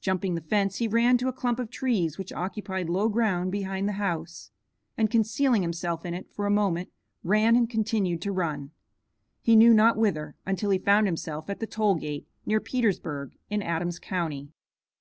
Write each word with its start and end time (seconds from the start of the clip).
Jumping 0.00 0.36
the 0.36 0.40
fence 0.40 0.76
he 0.76 0.86
ran 0.86 1.18
to 1.18 1.26
a 1.26 1.32
clump 1.32 1.58
of 1.58 1.68
trees 1.68 2.16
which 2.16 2.32
occupied 2.32 2.88
low 2.88 3.08
ground 3.08 3.50
behind 3.50 3.88
the 3.88 3.94
house 3.98 4.52
and 4.96 5.10
concealing 5.10 5.62
himself 5.62 6.06
in 6.06 6.14
it 6.14 6.30
for 6.32 6.46
a 6.46 6.52
moment, 6.52 6.88
ran 7.24 7.56
and 7.56 7.68
continued 7.68 8.22
to 8.22 8.30
run, 8.30 8.70
he 9.40 9.56
knew 9.56 9.74
not 9.74 9.96
whither, 9.96 10.36
until 10.46 10.70
he 10.70 10.78
found 10.78 11.06
himself 11.08 11.50
at 11.50 11.58
the 11.58 11.66
toll 11.66 11.96
gate 11.96 12.28
near 12.46 12.60
Petersburg, 12.60 13.36
in 13.50 13.60
Adams 13.60 13.98
county. 13.98 14.50